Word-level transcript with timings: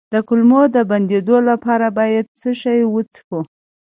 د 0.13 0.15
کولمو 0.27 0.61
د 0.75 0.77
بندیدو 0.91 1.37
لپاره 1.49 1.87
باید 1.99 2.25
څه 2.39 2.49
شی 2.61 2.79
وڅښم؟ 2.93 3.43